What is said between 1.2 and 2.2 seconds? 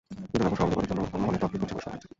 তদবির করছেন বলে শোনা যাচ্ছে।